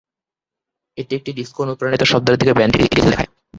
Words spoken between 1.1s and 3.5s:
একটি ডিস্কো-অনুপ্রাণিত শব্দের দিকে ব্যান্ডটিকে এগিয়ে যেতে দেখায়।